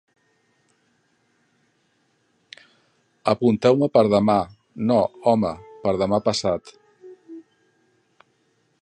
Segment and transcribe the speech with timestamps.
[3.33, 4.39] Apunteu-me per demà,
[4.93, 4.99] no,
[5.33, 6.77] home, per demà passat.